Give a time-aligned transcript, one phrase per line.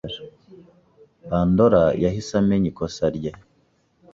[1.29, 3.31] Bandora yahise amenya ikosa rye.